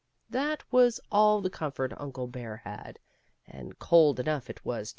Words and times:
That 0.31 0.63
was 0.71 0.99
all 1.11 1.41
the 1.41 1.51
comfort 1.51 1.93
Uncle 1.95 2.25
Bear 2.25 2.57
had, 2.63 2.97
and 3.45 3.77
cold 3.77 4.19
enough 4.19 4.49
it 4.49 4.65
was 4.65 4.89
too. 4.89 4.89